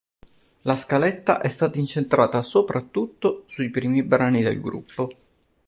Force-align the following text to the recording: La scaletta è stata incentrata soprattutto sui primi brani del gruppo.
La 0.61 0.75
scaletta 0.75 1.41
è 1.41 1.47
stata 1.47 1.77
incentrata 1.77 2.41
soprattutto 2.41 3.43
sui 3.45 3.69
primi 3.69 4.01
brani 4.01 4.41
del 4.41 4.59
gruppo. 4.59 5.07